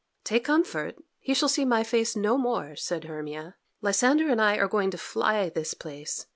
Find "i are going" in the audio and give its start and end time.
4.41-4.89